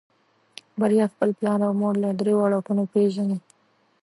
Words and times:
بريا 0.79 1.05
خپل 1.13 1.29
پلار 1.39 1.59
او 1.67 1.73
مور 1.81 1.95
له 2.03 2.09
دريو 2.19 2.43
اړخونو 2.45 2.83
پېژني. 2.93 3.37